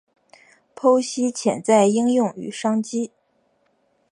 [0.75, 3.11] 剖析潜在应用与商机